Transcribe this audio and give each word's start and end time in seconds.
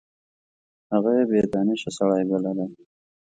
هغه 0.93 1.11
یې 1.17 1.23
بې 1.29 1.39
دانشه 1.53 1.89
سړی 1.97 2.23
بللی. 2.29 2.67